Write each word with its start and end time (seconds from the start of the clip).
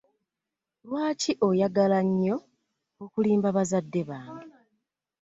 Lwaki 0.87 1.31
oyagala 1.47 1.99
nnyo 2.07 2.35
okulimba 3.03 3.49
bazadde 3.57 4.01
bange? 4.09 4.49